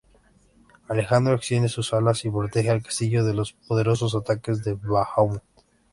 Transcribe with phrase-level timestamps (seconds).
[0.87, 5.43] Alejandro extiende sus alas y protege al castillo de los poderosos ataques de Bahamut.